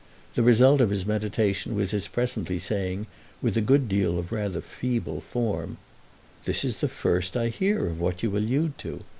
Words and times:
The 0.33 0.41
result 0.41 0.81
of 0.81 0.89
his 0.89 1.05
meditation 1.05 1.75
was 1.75 1.91
his 1.91 2.07
presently 2.07 2.57
saying 2.57 3.05
with 3.39 3.55
a 3.55 3.61
good 3.61 3.87
deal 3.87 4.17
of 4.17 4.31
rather 4.31 4.59
feeble 4.59 5.21
form: 5.21 5.77
"This 6.45 6.65
is 6.65 6.77
the 6.77 6.87
first 6.87 7.37
I 7.37 7.49
hear 7.49 7.85
of 7.85 7.99
what 7.99 8.23
you 8.23 8.35
allude 8.35 8.79
to. 8.79 9.01